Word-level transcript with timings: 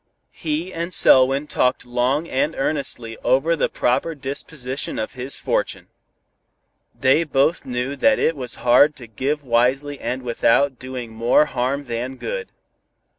He 0.31 0.73
and 0.73 0.91
Selwyn 0.95 1.45
talked 1.45 1.85
long 1.85 2.27
and 2.27 2.55
earnestly 2.57 3.19
over 3.19 3.55
the 3.55 3.69
proper 3.69 4.15
disposition 4.15 4.97
of 4.97 5.13
his 5.13 5.37
fortune. 5.39 5.89
They 6.99 7.23
both 7.23 7.67
knew 7.67 7.95
that 7.95 8.17
it 8.17 8.35
was 8.35 8.55
hard 8.65 8.95
to 8.95 9.05
give 9.05 9.45
wisely 9.45 9.99
and 9.99 10.23
without 10.23 10.79
doing 10.79 11.11
more 11.11 11.45
harm 11.45 11.83
than 11.83 12.15
good. 12.15 12.51